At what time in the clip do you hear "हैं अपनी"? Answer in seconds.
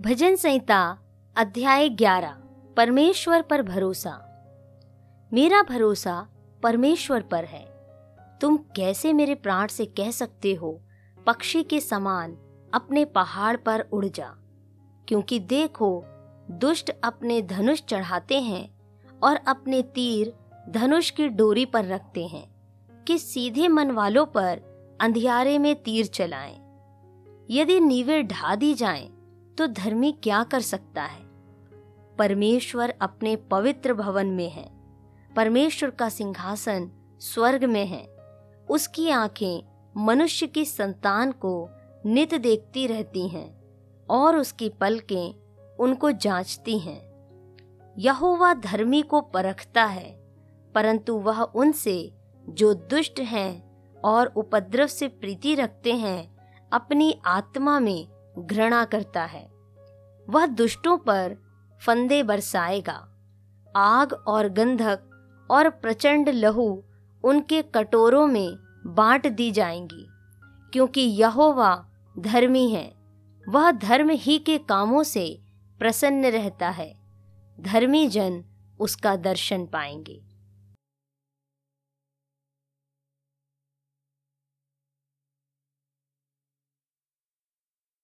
55.94-57.20